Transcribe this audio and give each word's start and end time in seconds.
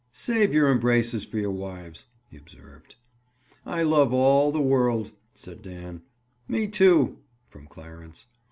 "Save 0.11 0.51
your 0.51 0.71
embraces 0.71 1.25
for 1.25 1.37
your 1.37 1.51
wives," 1.51 2.07
he 2.31 2.35
observed. 2.35 2.95
"I 3.67 3.83
love 3.83 4.11
all 4.11 4.51
the 4.51 4.59
world," 4.59 5.11
said 5.35 5.61
Dan. 5.61 6.01
"Me, 6.47 6.67
too!" 6.67 7.19
from 7.49 7.67
Clarence. 7.67 8.25